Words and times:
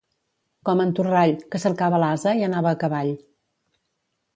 Com 0.69 0.81
en 0.85 0.93
Torrall, 1.01 1.35
que 1.53 1.63
cercava 1.67 2.03
l'ase 2.07 2.37
i 2.43 2.49
anava 2.51 2.77
a 2.77 2.83
cavall. 2.87 3.17